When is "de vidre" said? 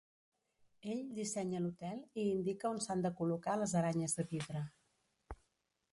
4.21-4.65